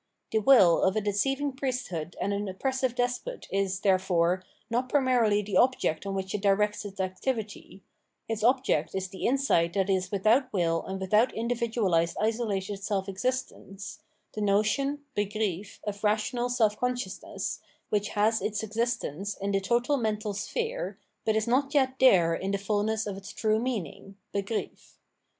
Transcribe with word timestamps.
The 0.31 0.39
will 0.41 0.81
of 0.81 0.95
a 0.95 0.99
deceiving 1.01 1.51
priesthood 1.53 2.15
and 2.19 2.33
an 2.33 2.47
oppressive 2.47 2.95
despot 2.95 3.45
is, 3.51 3.81
therefore, 3.81 4.43
not 4.67 4.89
primarily 4.89 5.43
the 5.43 5.57
object 5.57 6.07
on 6.07 6.15
which 6.15 6.33
it 6.33 6.41
directs 6.41 6.83
its 6.83 6.99
activity; 6.99 7.83
its 8.27 8.43
object 8.43 8.95
is 8.95 9.09
the 9.09 9.27
insight 9.27 9.73
that 9.73 9.91
is 9.91 10.09
without 10.09 10.51
win 10.51 10.81
and 10.87 10.99
without 10.99 11.31
individualised 11.35 12.17
isolated 12.19 12.77
self 12.83 13.07
existence, 13.07 13.99
the 14.33 14.41
notion 14.41 15.03
{Begriff) 15.15 15.79
of 15.83 16.03
rational 16.03 16.49
self 16.49 16.75
consciousness, 16.79 17.59
which 17.89 18.09
has 18.17 18.41
its 18.41 18.63
existence 18.63 19.37
in 19.39 19.51
the 19.51 19.61
total 19.61 19.97
mental 19.97 20.33
sphere, 20.33 20.97
but 21.25 21.35
is 21.35 21.45
not 21.47 21.75
yet 21.75 21.99
there 21.99 22.33
in 22.33 22.49
the 22.49 22.57
fullness 22.57 23.05
of 23.05 23.17
its 23.17 23.31
true 23.31 23.59
meaning 23.59 24.17
{Begriff). 24.33 24.95